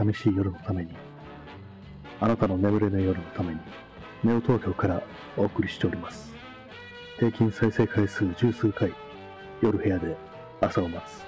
[0.00, 0.94] 寂しい夜のために、
[2.20, 3.60] あなたの眠れない夜のために、
[4.24, 5.02] ネオ東京から
[5.36, 6.32] お送りしております。
[7.18, 8.94] 平均再生回数十数回、
[9.60, 10.16] 夜部屋で
[10.62, 11.22] 朝を待つ。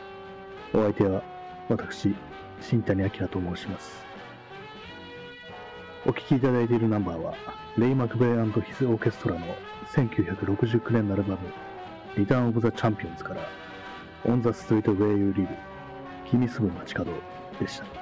[0.75, 1.23] お相手は
[1.69, 2.15] 私、
[2.63, 4.07] 新谷明と申します。
[6.07, 7.35] お聴きいただいているナンバーは、
[7.77, 9.55] レイ・マクベイヒズ・オーケストラの
[9.95, 11.41] 1969年のアルバム、
[12.17, 13.43] リターン・オブ・ザ・チャンピオンズから、
[14.25, 15.49] オン・ザ・ストリート・ウェイ・ユー・リブ、
[16.31, 17.13] 君住む街角
[17.61, 18.02] でした。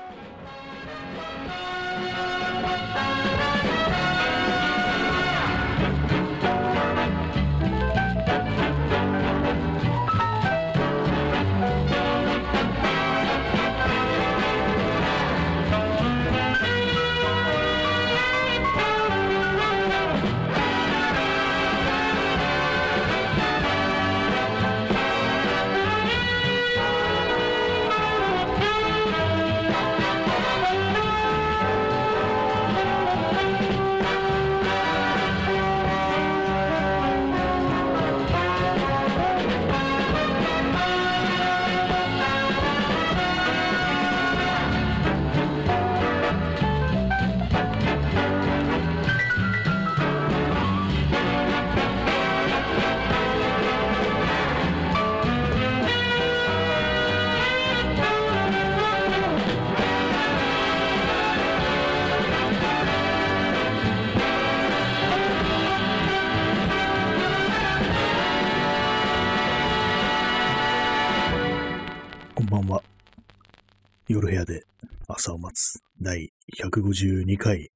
[74.21, 74.65] 夜部屋で
[75.09, 76.29] 朝を待つ第
[76.63, 77.71] 152回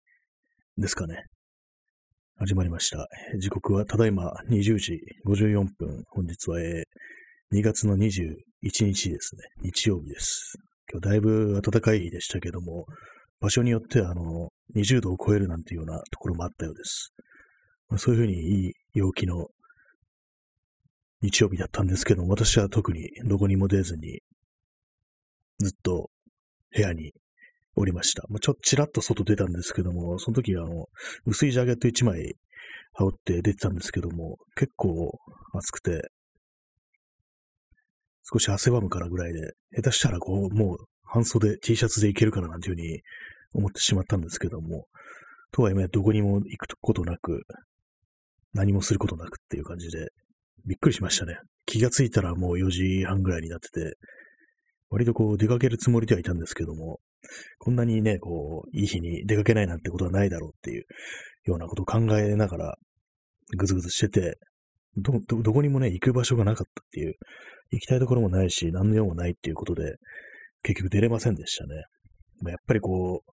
[0.76, 1.24] ですかね。
[2.36, 3.08] 始まりました。
[3.38, 6.04] 時刻はただいま20時54分。
[6.10, 6.82] 本日は、え
[7.54, 9.42] 2月の21日ですね。
[9.62, 10.58] 日曜日です。
[10.92, 12.84] 今日だいぶ暖かい日でしたけども、
[13.40, 17.14] 場所によってはあの20度を超えるなんていうようなところもあったようです。
[17.88, 19.46] まあそういうふうにいい陽気の
[21.22, 24.20] 日曜日だったんですけども、私は特にどこにも出ずに、
[25.58, 26.10] ずっと
[26.74, 27.12] 部屋に
[27.76, 28.24] おりました。
[28.28, 30.88] まあ、ちょっとちらっと外出たんですけども、その時あの、
[31.26, 32.34] 薄いジャケット1枚
[32.94, 35.18] 羽織って出てたんですけども、結構
[35.52, 36.10] 暑くて、
[38.32, 43.02] 少し汗ばむからぐらいで、下手したらこう、もう半袖 T シャツでいけるかななんていうふうに
[43.54, 44.86] 思ってしまったんですけども、
[45.52, 47.42] とはいえどこにも行くことなく、
[48.52, 50.08] 何もすることなくっていう感じで、
[50.66, 51.38] びっくりしましたね。
[51.66, 53.96] 気がついたらもう4時半ぐらいになってて、
[54.94, 57.00] 割とこう出かけるつもりではいたんですけども、
[57.58, 60.84] こんなにね、こう、いい日に出かけないなんてことはないだろうっていう
[61.46, 62.74] ようなことを考えながら、
[63.58, 64.38] ぐずぐずしてて、
[64.96, 67.14] ど、ど、どこにもね、行く場所がなかったっていう、
[67.72, 69.96] 行きたいところもないし、何の用もないっていうことで、
[70.62, 71.82] 結局出れませんでしたね。
[72.42, 73.34] まやっぱりこう、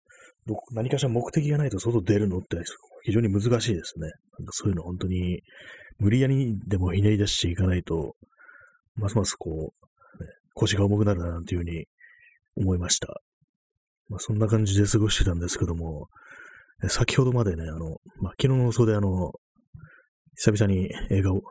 [0.45, 2.57] ど何かしら目的がないと外出るのって
[3.03, 4.09] 非常に難しいですね。
[4.37, 5.41] なんかそういうの本当に
[5.97, 8.15] 無理やりでもひねり出していかないと、
[8.95, 9.84] ますますこう、
[10.55, 11.85] 腰が重くなるななんていうふうに
[12.57, 13.21] 思いました。
[14.09, 16.07] まあ、そんな感じで過ごしてたんですけども、
[16.83, 19.33] え先ほどまでね、あの、まあ、昨日の放送であの、
[20.35, 21.41] 久々に映画を、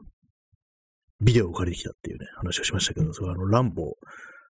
[1.20, 3.94] ビデオを借りてきたっていうね、話をしましたけど、それはあの、ランボー、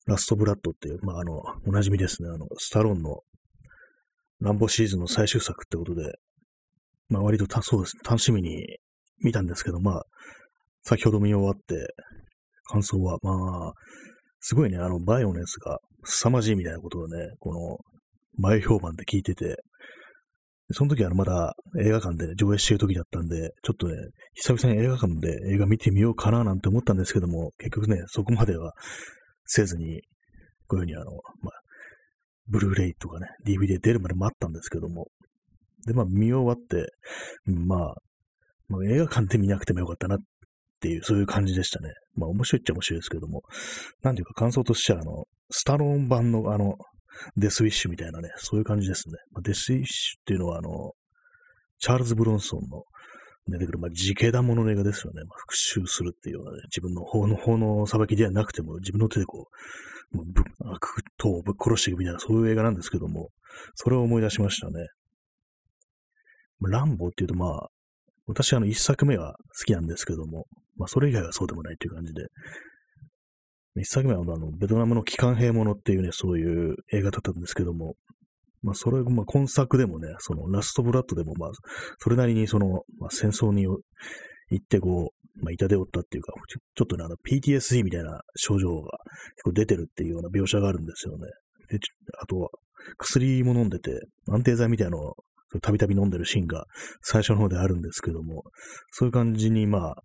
[0.06, 3.20] ラストブラッドっていう、まあ、あの、おなじみですね、あの、スタローンの
[4.40, 6.14] ランボーシリーズの最終作ってことで、
[7.08, 8.78] まあ、割とた、そうですね、楽しみに
[9.22, 10.04] 見たんですけど、まあ、
[10.82, 11.94] 先ほど見終わって、
[12.64, 13.72] 感想は、まあ、
[14.42, 17.78] すごいね、あの、バイオネスが凄まじいみたいなことをね、この、
[18.38, 19.56] 前評判で聞いてて、
[20.72, 23.94] その時はまだ映画館で上映してる時だったんで、ちょっとね、
[24.34, 28.72] 久々に映画館で映画見てみようかななんて思ったんですけども、結局ね、そこまでは
[29.44, 30.00] せずに、
[30.66, 31.52] こういうふうにあの、まあ、
[32.48, 35.06] ブルーレイとかね、DVD 出るまで待ったんですけども、
[35.86, 36.86] で、まあ見終わって、
[37.44, 37.94] まあ、
[38.68, 40.18] まあ、映画館で見なくてもよかったなっ
[40.82, 41.90] っていう、そういう感じでしたね。
[42.16, 43.42] まあ面白いっちゃ面白いですけども、
[44.02, 46.74] なんていうか感想としては、あの、スタローン版のあの、
[47.36, 49.14] デスウィッシュみたいなね、そういう感じですね。
[49.30, 50.92] まあ、デスウィッシュっていうのは、あの、
[51.78, 52.82] チャールズ・ブロンソンの
[53.48, 55.22] 出てくる、まあ、自警団もの映画ですよね。
[55.24, 59.48] まあ、復讐するっていうようなね、自分の法の法の裁きではなくても、自分の手でこ
[60.12, 63.30] う、もうぶ悪党をぶっ殺していくみたいな、そういう映画なんですけども、
[63.74, 64.86] それを思い出しましたね。
[66.60, 67.68] ランボーっていうと、まあ、
[68.26, 70.46] 私、あの、一作目は好きなんですけども、
[70.76, 72.26] まあ、それ以外はそうでもないという感じで、
[73.76, 77.94] 一作目は、あの、ベトナムの機関兵ものっていうね、そういう映画だったんですけども、
[78.62, 81.50] まあ、それ、まあ、今作でもね、その、ラストブラッドでも、まあ、
[81.98, 83.80] それなりに、その、まあ、戦争に行
[84.62, 88.98] って、こう、まあ、痛手を負ったっていうか、ちょちょっとね、あの、PTSD みたいな症状が
[89.36, 91.26] 結構出てるっていうような描写があるんですよね。
[91.70, 91.78] で、
[92.20, 92.50] あとは、
[92.98, 95.16] 薬も飲んでて、安定剤みたいなのを
[95.60, 96.64] たびたび飲んでるシーンが
[97.02, 98.44] 最初の方であるんですけども、
[98.90, 100.02] そういう感じに、まあ、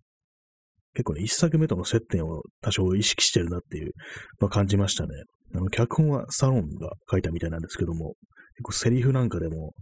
[0.97, 3.91] 結構ね、一作目との接点を多少意識してるなっていう、
[4.39, 5.09] まあ、感じましたね。
[5.53, 8.15] あの、脚本はサロンが書いたみたいなんですけども、
[8.55, 9.73] 結構セリフなんかでも、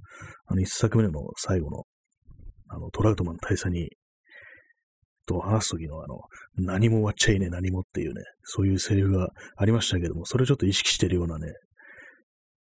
[0.47, 1.83] あの、一作目の最後の、
[2.67, 3.91] あの、トラウトマン大佐に、
[5.25, 6.19] と話すときのあの、
[6.57, 11.47] 何も終わっちゃいね、何もっていうね、そういうセリフがありましたけども、それをちょっと意識してるようなね、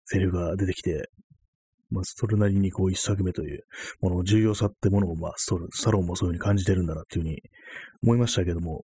[0.04, 1.08] セリフが出てきて、
[1.94, 3.60] まあ、それなりにこう一作目という
[4.00, 7.38] ものの重要さってものを、まあ、サロンもそういうふうに感じてるんだなっていうふうに
[8.02, 8.82] 思いましたけども、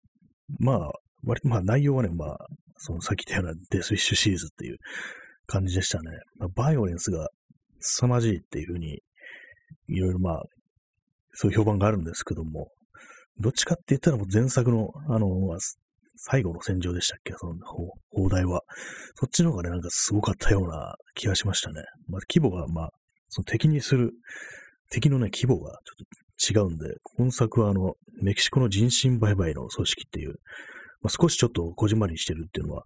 [0.59, 0.91] まあ、
[1.25, 2.39] 割とまあ内容はね、まあ、
[2.79, 4.77] そのさっき言ったようなデスウィッシュシリーズっていう
[5.47, 6.11] 感じでしたね。
[6.39, 7.29] まあ、バイオレンスが
[7.81, 9.01] 凄まじいっていうふうに、
[9.89, 10.43] いろいろまあ、
[11.33, 12.69] そういう評判があるんですけども、
[13.39, 15.59] どっちかって言ったらもう前作の、あの、まあ
[16.23, 17.33] 最後の戦場でしたっけ？
[17.39, 17.55] その
[18.11, 18.61] 砲台は。
[19.15, 21.83] そっちの方がね、なんかすごかったような気がしましたね。
[22.09, 22.91] まあ、規模が、まあ、
[23.31, 24.13] その敵にする、
[24.91, 30.35] 敵のね、規模がちょっと違うんで、今作はあの、メキシコの人身売買の組織っていう、
[31.03, 32.85] まあ、少しちょっとこじんまりしてるっていうのは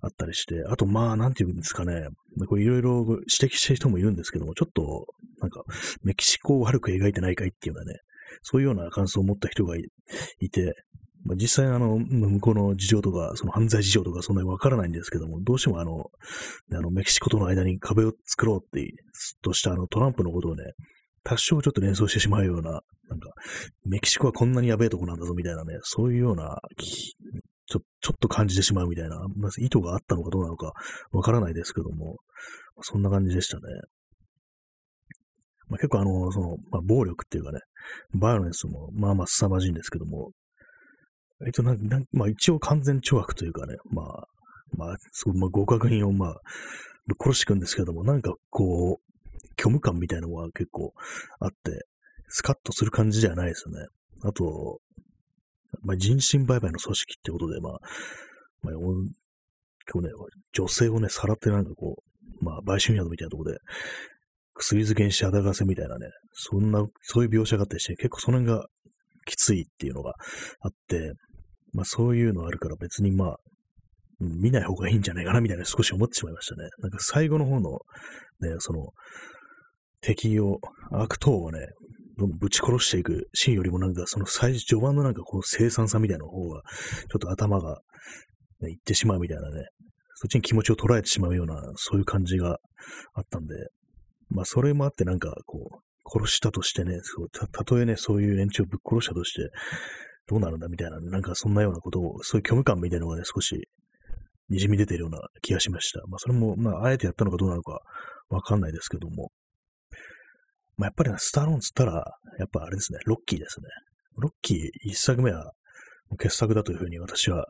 [0.00, 2.08] あったりして、あとまあ、なんていうんですかね、
[2.48, 5.06] これいろいろ指摘してる人もいるんですけども、ちょっと、
[5.40, 5.62] なんか、
[6.02, 8.00] メキシコを悪く描いてないかいっていうようなね、
[8.42, 9.82] そういうような感想を持った人がい
[10.50, 10.74] て、
[11.26, 16.06] まあ、実際あの、向こうの事情とか、その犯罪事情とかそんなにわからないんですけども、どうしてもあの、
[16.72, 18.88] あの、メキシコとの間に壁を作ろうって、
[19.42, 20.62] としたあの、トランプのことをね、
[21.24, 23.30] 多少ちょっと連想してしまうような、なんか、
[23.84, 30.72] メキシコはこんなにやべえとこなんだぞみたいなね、そういうような、ちょ、ちょっと感じてしまうみたいな、まず意図があったのかどうなのか
[31.10, 32.18] わからないですけども、
[32.82, 33.62] そんな感じでしたね。
[35.68, 37.58] まあ、結構あの、その、まあ、暴力っていうかね、
[38.14, 40.30] バイオレンスもまあまあ凄まじいんですけども、
[41.44, 44.28] えっと、な、なまあ一応完全懲悪というかね、まあ、
[44.76, 46.40] まあ、すごい、まあ、合格品をまあ、
[47.06, 49.16] ぶっ殺していくんですけども、なんかこう、
[49.58, 50.92] 虚無感みたいなのが結構
[51.40, 51.86] あって、
[52.28, 53.86] スカッとする感じじゃないですよね。
[54.22, 54.80] あと、
[55.82, 57.72] まあ、人身売買の組織ってことで、まあ、
[58.62, 60.10] まあ、結構ね、
[60.52, 62.02] 女性をね、さらってなんかこ
[62.40, 63.58] う、まあ、売春宿みたいなところで、
[64.54, 68.66] 薬漬けにして働かせみたいなね、そんな、そういう描写があったりして、結構その辺が
[69.26, 70.14] きついっていうのが
[70.60, 71.12] あって、
[71.76, 73.36] まあそういうのあるから別にまあ、
[74.18, 76.70] 見ない方がいいんじゃないかなみたいな少し思ってしまいましたね。
[76.78, 77.72] なんか最後の方の、
[78.40, 78.88] ね、その、
[80.00, 80.58] 敵を、
[80.90, 81.58] 悪党をね、
[82.16, 87.80] どんどんぶち殺していくシーンよりもなんかその最初、序盤のなんかこの生産さみたいな方が、ちょっと頭が、
[88.62, 89.66] ね、いってしまうみたいなね、
[90.14, 92.56] そっちに気持ちを捉えてしまうような、そういう感じが
[93.12, 93.54] あったんで、
[94.30, 99.50] まあそれもあってなんかこう、殺したとしてね、そうたたとえね、そういう連中をぶっ殺したとして、
[100.28, 103.68] どうなるんだみたいな、なんかそんなようなことを、そういう虚無感みたいなのがね、少し
[104.50, 106.00] 滲み出ているような気がしました。
[106.08, 107.80] まあそれも、まああえてやったのかどうなのか
[108.28, 109.30] わかんないですけども。
[110.76, 113.66] まあやっぱり、スタローンつったら、やっぱあれですね、ロッキーですね。
[114.18, 115.52] ロッキー一作目は
[116.18, 117.46] 傑作だというふうに私は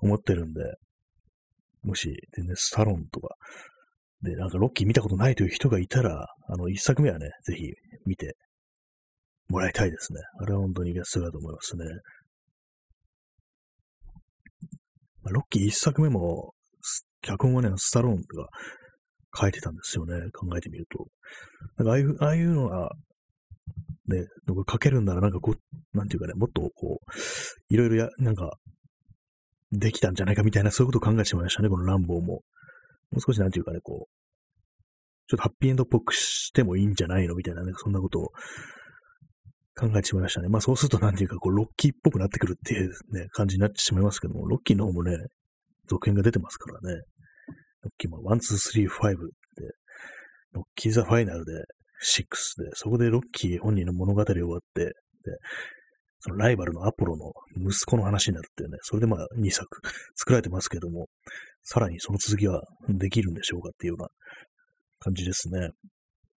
[0.00, 0.60] 思ってるんで、
[1.82, 3.36] もし、全然スタローンとか、
[4.22, 7.72] で、なんかロッキー見たことないという人がいたら、あの、一作目はね、ぜひ
[8.06, 8.36] 見て
[9.48, 10.20] もらいたいですね。
[10.40, 11.84] あれは本当に傑作だと思いますね。
[15.22, 16.52] まあ、ロッキー一作目も、
[17.22, 18.22] 脚本はね、スタローンが
[19.34, 20.14] 書いてたんですよね。
[20.32, 21.06] 考えてみると。
[21.76, 22.90] なんかああいう、ああいうのが、
[24.06, 27.10] ね、書けるんならなんかこう、なんていうかね、もっとこう、
[27.68, 28.58] いろいろや、なんか、
[29.72, 32.26] できたんじゃないかみたいな、そういうことを考えてしまいましたね、このランボーも。
[32.26, 32.42] も
[33.16, 37.34] う少しなんていうかね、こう、ちょっとハッピーエンドっぽくしてもいいんじゃないの？
[37.34, 38.28] みたいなね、そんなことを
[39.76, 40.48] 考えてしまいましたね。
[40.48, 45.16] まあそうするとなんていうか、こう、ロッキーっぽくなってくるっていうね、感じになってしまいますけども、ロッキーの方もね、
[45.88, 47.02] 続編が出てますからね。
[47.82, 49.16] ロッキーも1、2、3、5で、
[50.52, 51.52] ロッキーザファイナルで
[52.02, 54.92] 6で、そこでロッキー本人の物語終わって、で、
[56.20, 57.32] そのライバルのアポロの
[57.68, 59.80] 息子の話になるっていうね、それでまあ2作
[60.16, 61.08] 作られてますけども、
[61.62, 64.08] さらにその続きはできるんでしょうかっていうような
[65.00, 65.70] 感じですね。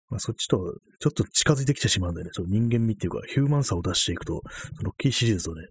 [0.09, 0.57] まあ、そっちと
[0.99, 4.41] ちょっと近づいてきてしまうんでね、その人間味っていうかヒューマンさを出していくと、
[4.75, 5.63] そのロッキーシリーズとね、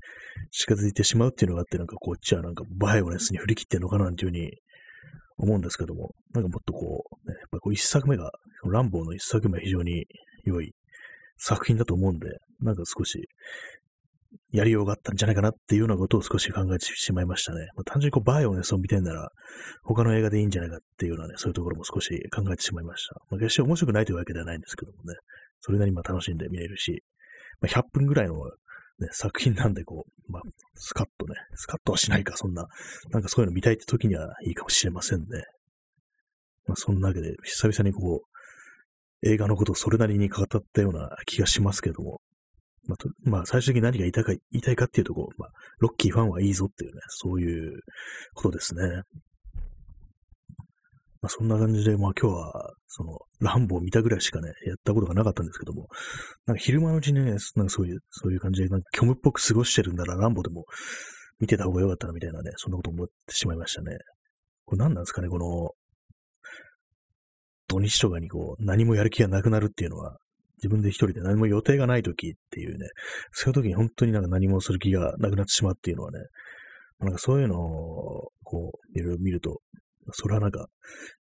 [0.50, 4.50] 近づいてしまうっていうのがあって、なんかこっちはなんかバイオレンスに振り切ってんのかなっていうふうに
[5.38, 8.32] 思うんですけども、なんかもっとこう、ね、やっぱこう一作目が、
[8.64, 10.06] ランボーの一作目は非常に
[10.44, 10.72] 良い
[11.38, 12.28] 作品だと思うんで、
[12.60, 13.28] なんか少し
[14.56, 17.68] やりようがあったんじゃないかなっていうようなことを少し考えてしまいましたね。
[17.76, 19.28] まあ、単純にこうバイオネスを見てんなら、
[19.84, 23.16] 他の映画でいいんじゃないかっていうようなね、そういうところも少し考えてしまいました。
[23.30, 25.14] まあ、決して面白くないというわけではないんですけどもね、
[25.60, 27.02] それなりにまあ楽しんで見れるし、
[27.60, 30.42] まあ、100分ぐらいの、ね、作品なんでこう、まあ、
[30.74, 32.66] スカッとね、スカッとはしないか、そんな、
[33.10, 35.26] なんかそういうの見たいって時にはいいかもしれませんね。
[36.66, 42.20] まあ、そんなわけで、久々にこう、映画のことをそれなりに語ったような気がしますけども、
[42.86, 47.80] まあ、まあ、最終的に何が言いたいか、言いたいかっていうとこう、まあ、ロッキーファンはいいぞっていうね、そういう
[48.34, 49.02] ことですね。
[51.22, 55.88] まあ、そんな感じで、まあ今日は、その、ランボー見たぐらいしかね、やったことがなかったんですけども、
[56.46, 60.64] なんか昼間のうちにね、なんかそういう、そういう感じで、なんか虚無っぽく過ごしてるんだら、ランボでも
[61.40, 63.96] 見てた方が良かったな、みたいなね、そんなこと思ってしまいましたね。
[64.66, 65.70] これ何なんですかね、この、
[67.68, 70.18] 土日とかにこう、何もやる気がなくなるっていうのは、
[70.58, 72.86] 自分で一人で何も予定がない時っていうね、
[73.32, 76.18] そういう時に本当になんか何もする気がなくなってしまうっていうのはね、
[77.00, 79.60] なんかそういうのを、こう、いろいろ見ると、
[80.12, 80.66] それはなんか、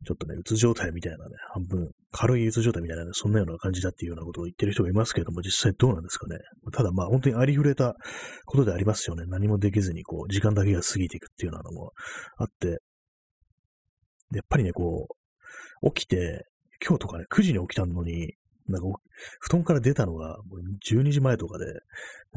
[0.07, 6.39] ちょっとね、うつ状態みたいなね、半分、軽いうつ状態みたいなね、そんなような感じだっていうようなことを言ってる人がいますけれども、実際どうなんですかね。
[6.73, 7.95] ただまあ、本当にありふれた
[8.45, 9.25] ことでありますよね。
[9.27, 11.93] 何もできずに、こう、時間だけが過ぎていくっていうようなのも
[12.37, 12.79] あって、
[14.33, 15.09] やっぱりね、こ
[15.83, 16.47] う、起きて、
[16.87, 18.35] 今日とかね、9時に起きたのに、
[18.69, 18.89] なんか、
[19.41, 20.39] 布団から出たのが
[20.91, 21.67] 12時前とかで、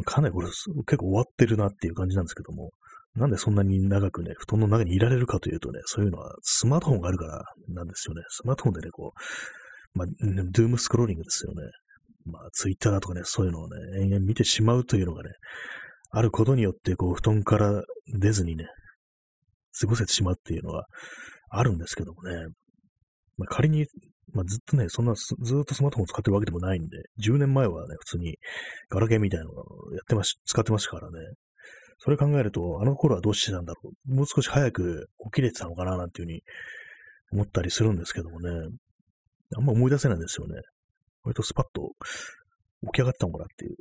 [0.05, 2.72] かなりこれ結構終わってるなっていう感じなんですけども、
[3.15, 8.22] なんでそんなに長くね、布団の中にいられるかというとね、そういうのはスマートフォンがあるからなんですよね。
[8.29, 10.07] スマートフォンでね、こう、まあ、
[10.51, 11.63] ドゥームスクローリングですよね。
[12.25, 15.31] まあ、ツイッターだとかね、そういうのをね、延々見てしまうというのがね、
[16.12, 17.84] あることによって、こう、布団から
[18.19, 18.67] 出ずにね、
[19.79, 20.86] 過ごせてしまうっていうのは
[21.50, 22.36] あるんですけどもね。
[23.38, 23.88] まあ、仮に、
[24.34, 28.38] まあ、ずっとね、そんなずっとスマートフォン使ってるわけでもないんで、10年前はね、普通に
[28.89, 29.55] ガラケーみたいなのを
[29.93, 31.17] やってまし、使ってましたからね。
[32.00, 34.15] それ考えると、あの頃はどうしてたんだろう。
[34.15, 36.41] もう少し早く起きれてたのかな、なんていうふうに
[37.31, 38.50] 思ったりするんですけどもね。
[39.55, 40.62] あんま思い出せないんですよね。
[41.24, 41.93] 割とスパッと
[42.84, 43.75] 起き上がってたのかなっていう。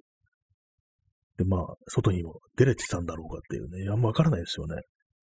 [1.38, 3.90] で、まあ、外にも出れてたんだろうかっていうね。
[3.90, 4.76] あんまわからないですよね。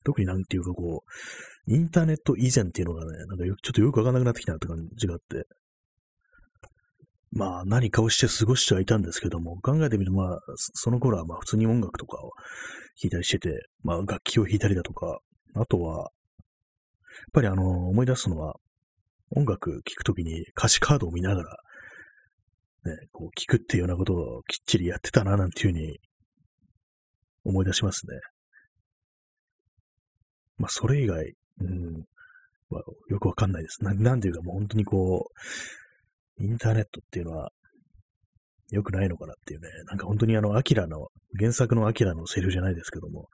[0.04, 1.04] 特になんていうかこ
[1.68, 5.48] う、インターネット以前っていうのがね、なんかちょっとよくわかんなくなってきたなって感じがあって。
[7.36, 12.32] まあ何かをして過ごしてはいたんですけども、考えてみるとまあ、その頃はまあ普通に音楽とかを
[13.02, 15.20] 弾いたりしてて、まあ楽器を弾いたりだとか、
[15.56, 16.10] あとは、やっ
[17.32, 18.56] ぱりあの、思い出すのは、
[19.36, 21.58] 音楽聴くときに歌詞カードを見ながら、
[22.86, 25.98] ね、こう聴くっていうようなことをきっちりやってたな、なんていうふうに
[27.46, 28.16] 思い出しますね。
[30.58, 32.06] まあそれ以外、うん、
[32.70, 33.84] まあ、よくわかんないです。
[33.84, 35.28] ななんていうかもう本当にこ
[36.40, 37.52] う、インターネットっていうのは、
[38.72, 43.28] 良くないのかなっていうね、なんか本当にあの、アキラの、原作のアキラのセリフじゃないですけども、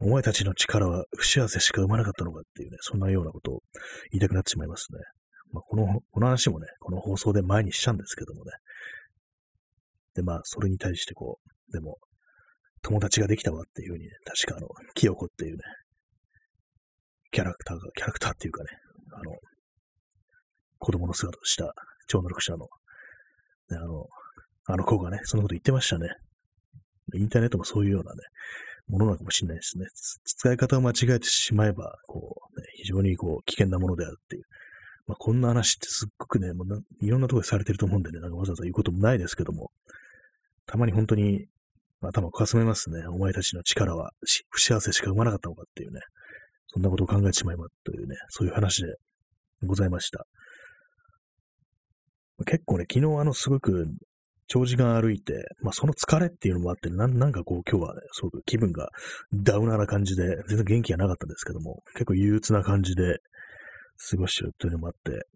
[0.00, 3.60] お前たちの力は不幸せしか生まなかったのかっていうね、そんなようなことを
[4.12, 5.00] 言いたくなってしまいますね。
[5.52, 8.52] まあ、この、この話もね、この放送で前にしたんですけどもね。
[10.14, 11.98] で、まあ、それに対してこう、でも、
[12.82, 15.58] 友達ができたわっていうふうにね、確かあの、清子っていうね、
[17.30, 18.70] キャラクターが、キャラクターっていうかね、
[19.12, 19.36] あの、
[20.78, 21.74] 子供の姿をした
[22.06, 22.68] 超能力者の、
[23.70, 24.06] ね、あの、
[24.66, 26.08] あの子がね、そのこと言ってましたね。
[27.14, 28.18] インターネットもそういうようなね、
[28.88, 29.86] ものなのかもしれないですね。
[30.24, 34.44] 使い方を間違えてしまえば、こう、ね、非常にこう、危険なものであるっていう。
[35.06, 39.70] まあ、こんな話ってすっごくね、もういろんなところでされてると思うんでね、なんかわざわざ言うこともないですけども、
[40.66, 41.46] たまに本当に
[42.02, 43.06] 頭をかすめますね。
[43.06, 44.12] お前たちの力は
[44.50, 46.00] 不幸せしか生まなかったのかっていうね、
[46.68, 48.94] そんなことを考えてしまえばというね、そういう話で
[49.66, 50.26] ございました。
[52.46, 53.86] 結構ね、昨日あの、すごく
[54.46, 58.88] 長時間歩いて、まあその疲れっていうのもあって、ななんかこう今日はね、すごく気分が
[59.32, 63.18] ダウナーな感じで、全然元気がなかったんですけども、結構憂鬱な感じで
[64.10, 65.26] 過ごしてるというのもあって、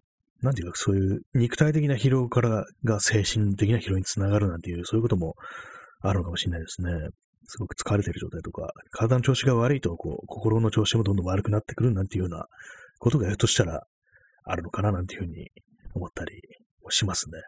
[0.41, 5.35] なんていうかそういう肉体的な疲労からが精神的な疲労につながるなんていう、そういうことも
[6.01, 6.91] あるのかもしれないですね。
[7.47, 12.45] すごく疲れてる状態とか、体の調子が悪いと、こう、心の調子もどんどん悪くなってくるなんていうような
[12.99, 13.83] ことがひょっとしたら
[14.43, 15.51] あるのかななんていうふうに
[15.93, 16.41] 思ったり
[16.89, 17.41] しますね。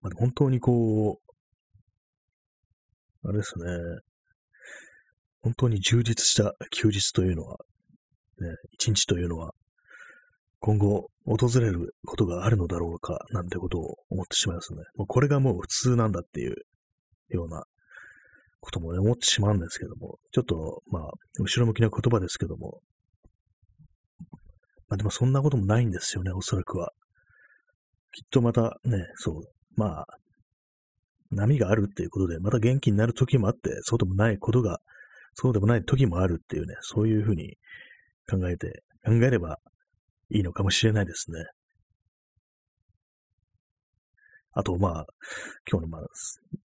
[0.00, 1.20] まあ、本当にこ
[3.24, 3.64] う、あれですね、
[5.42, 7.58] 本当に充実した休日というのは、
[8.40, 9.52] ね、一日というのは、
[10.60, 14.82] 今後訪れることがあるのだろうか、なんてことを思ってしまいますね。
[14.96, 16.54] もうこれがもう普通なんだっていう
[17.28, 17.64] ような
[18.60, 22.80] ことも、ね、思ってしまうんですけども、ちょっと、まあ、後ろ向きな言葉ですけども、
[24.88, 26.92] まあでもそんなこともないんですよね、おそらくは。
[28.12, 29.42] きっとまたね、そう、
[29.74, 30.06] まあ、
[31.30, 34.80] 波があるっていうことで、また元気になる時もあって、そうでもないことが、
[35.34, 37.56] そうでもない時もあるっていうね、そういうふうに
[38.30, 39.58] 考えて、考えれば
[40.30, 41.44] いいのかもしれないですね。
[44.56, 45.06] あと、まあ、
[45.70, 46.06] 今日の、まあ、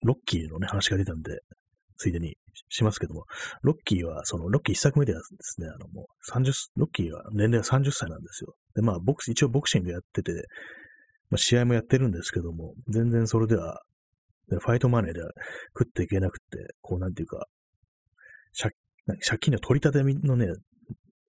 [0.03, 1.39] ロッキーのね、話が出たんで、
[1.98, 2.36] ついでに
[2.69, 3.25] しますけども、
[3.62, 8.55] ロッキーは、その、ロッキー一作目ではですね、あの、もう30、ロッキーは年齢は30歳なんですよ。
[8.75, 10.31] で、まあ、ボクス、一応ボクシングやってて、
[11.29, 13.81] まあ、試合もやってるんですけども、全然それでは、
[14.50, 15.31] ファイトマネーでは
[15.77, 16.45] 食っていけなくて、
[16.81, 17.45] こう、なんていうか、
[18.57, 18.74] 借
[19.19, 20.48] 借金の取り立てのね、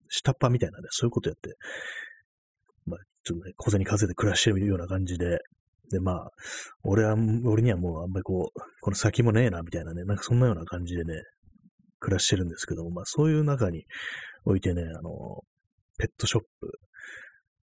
[0.09, 1.55] 下っ端みたいなね、そういうことやって、
[2.85, 5.39] まあ、ちょっとね、小銭稼いで暮らしてるような感じで、
[5.91, 6.31] で、まあ、
[6.83, 11.13] 俺は、俺にはもうあんまりこう、この先もねえな、みたいなね、なんかそんなような感じでね、
[11.99, 13.85] 暮らしてるんですけども、まあそういう中に
[14.45, 15.41] おいてね、あの、
[15.97, 16.71] ペットショップ、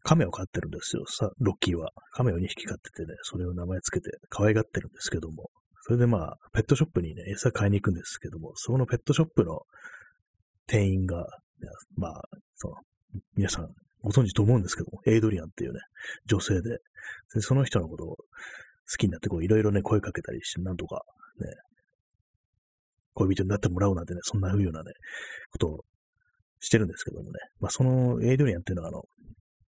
[0.02, 1.04] 亀を飼ってるんですよ。
[1.06, 1.90] さ、ロッキーは。
[2.12, 5.50] 亀を2匹飼っててね、それを名前つけて可愛がってるんですけども、
[5.82, 9.60] それでまあ、ペットショップにね、餌買いに行くんですけども、そのペットショップの
[10.66, 11.26] 店員が、
[11.96, 12.22] まあ、
[12.54, 12.74] その、
[13.36, 13.68] 皆さん
[14.02, 15.80] ご存知と思うんですけども、エイドリアンっていうね、
[16.26, 16.78] 女性で、
[17.34, 18.16] でその人のことを好
[18.98, 21.02] きになって、こう、いろいろね、声かけたりして、なんとか、
[21.38, 21.46] ね、
[23.14, 24.92] 恋人になってもらおうなんてね、そんな風なね、
[25.50, 25.80] ことを
[26.60, 29.02] してるんですけどもね、まあ、そのエイドリアンっていうのは、あの、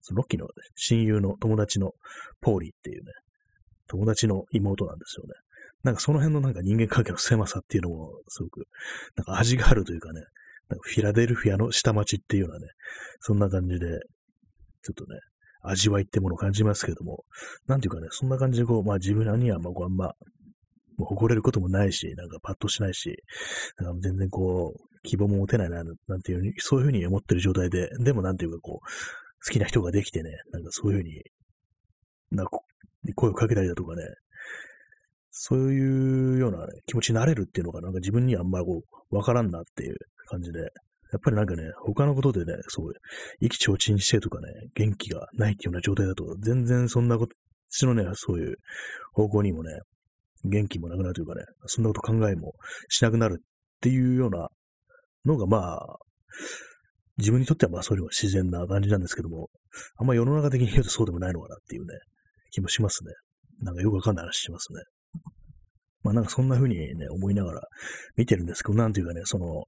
[0.02, 1.92] そのロッキーの親友の友達の
[2.42, 3.12] ポーリーっていうね、
[3.88, 5.34] 友達の妹なんですよね。
[5.84, 8.68] なんかその辺のなんか人間関係の狭さっていうのもすごく、
[9.16, 10.22] なんか味があるというかね、
[10.70, 12.68] なんかフィラデルフィアの下町っていうようなね、
[13.20, 14.00] そんな感じで、
[14.84, 15.20] ちょっとね、
[15.64, 17.24] 味わいってものを感じますけども、
[17.68, 20.14] なんていうかね、そんな感じでこう、まあ自分にはまあこうあんま、
[20.98, 23.24] もう誇れることもないし、なんかパッとしないし、
[23.78, 31.24] なんか全然こう、希望も持てないな、なんていうふうに、そういうふうに思ってる状態で、でもなんていうかこう、好きな人ができてね、なんかそういうふうに、
[32.32, 32.60] なんか
[33.16, 34.04] 声をかけたりだとかね、
[35.32, 39.96] そういうような、ね、気持ちになれるっていうのがなんか自分にはあんまこう、わからんなっていう
[40.28, 40.60] 感じで、
[41.12, 42.94] やっぱりなんかね、他のことでね、そう、
[43.40, 47.36] 意気消沈してとかね、元気がないっていうような状態だと、全然そんなこと、
[47.70, 48.56] ちのね、そういう
[49.14, 49.72] 方向にもね、
[50.46, 52.54] 元気もなくなるというかね、そんなこと考えも
[52.90, 53.44] しなくなるっ
[53.82, 54.48] ていうような
[55.26, 55.98] のが、まあ、
[57.18, 59.50] 自分にとってはまあそれは自然な感じなんですけども、
[59.98, 61.94] あんま世の中的に言うとそうでもないのかなっていうね、
[62.52, 63.12] 気もしますね。
[63.64, 64.80] なんかよくわかんない話しますね。
[66.04, 67.62] まあなんかそんな風にね、思いながら
[68.16, 69.66] 見てるんですけど、なんていうかね、その、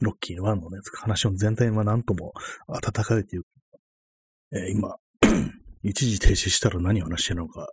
[0.00, 2.32] ロッキーの1のね、話の全体はなんとも
[2.68, 3.42] 温かいという、
[4.52, 4.96] えー、今、
[5.82, 7.68] 一時停止したら何を話してるのか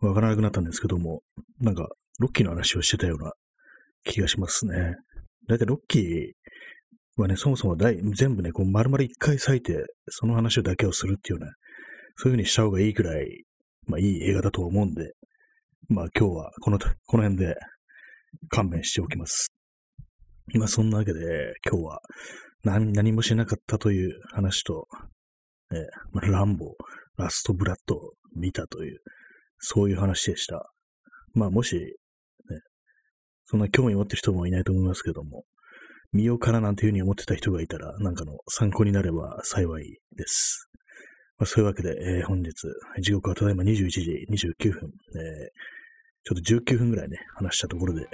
[0.00, 1.22] わからなくなったんですけども、
[1.60, 1.88] なんか、
[2.20, 3.32] ロッキーの話をしてたような
[4.04, 4.96] 気がしますね。
[5.48, 6.32] だいたいロッキー
[7.20, 11.46] はね、そもそも全部ね、こう丸々一回咲いて、その話だけをするっていうね、
[12.16, 13.44] そういう風にした方がいいくらい、
[13.86, 15.12] まあいい映画だと思うんで、
[15.88, 17.56] まあ今日はこの、この辺で
[18.48, 19.48] 勘弁しておきます。
[20.54, 22.00] まあそんなわけで、今日は
[22.64, 24.86] 何何もしなかったという話と、
[25.72, 25.78] えー
[26.12, 29.00] まあ、ランボー、ラストブラッドを見たという、
[29.58, 30.70] そういう話でした。
[31.34, 31.82] まあもし、ね、
[33.44, 35.44] そんな興味持ってる人もいないと思いますけども、
[36.12, 40.68] 見ようかななんていうふうに思ってた人がいたら、なんかの参考になれば幸いです。
[41.38, 42.50] まあ、そういうわけで、えー、本日、
[43.00, 45.58] 時刻はただいま21時29分、えー、
[46.24, 48.08] ちょっと19分ぐらいね、話したところで、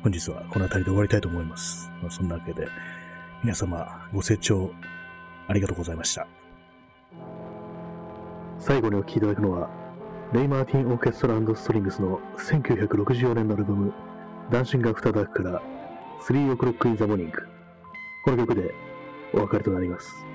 [0.00, 1.90] 本日はこの辺りで終わりたいと思います。
[2.00, 2.68] まあ、そんなわけで、
[3.42, 4.70] 皆様ご清聴
[5.48, 6.28] ありがとうございました。
[8.60, 9.68] 最後にお聴きいただくのは、
[10.32, 13.92] レイ・マーティン・オーケストラストリングスの1964年のアルバム、
[14.52, 15.62] ダンシング・アフター・ダークから、
[16.20, 17.32] 3 o'clock in the morning。
[18.24, 18.72] この曲で
[19.34, 20.27] お別れとなります。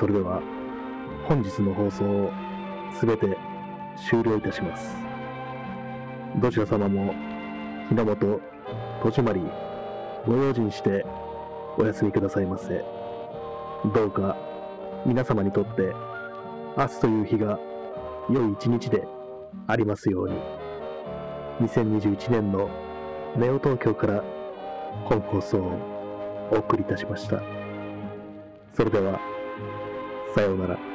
[0.00, 0.40] それでは
[1.28, 2.32] 本日の放送を
[2.98, 3.36] すべて
[4.08, 4.96] 終了いたします。
[6.40, 7.12] どちら様も
[7.90, 8.40] 日の本、
[9.02, 9.42] 戸締まり、
[10.26, 11.04] ご用心して
[11.76, 12.82] お休みくださいませ。
[13.94, 14.38] どうか
[15.04, 15.92] 皆様にとって
[16.78, 17.58] 明日という日が
[18.30, 19.06] 良い一日で
[19.66, 20.36] ありますように。
[21.60, 22.70] 2021年の
[23.36, 24.24] ネオ東京から
[25.04, 27.42] 本放送をお送りいたしました。
[28.72, 29.20] それでは、
[30.34, 30.89] さようなら。